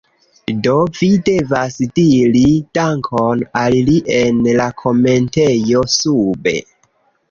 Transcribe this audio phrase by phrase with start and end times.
[0.67, 2.43] Do, vi devas diri
[2.79, 6.61] dankon al li en la komentejo sube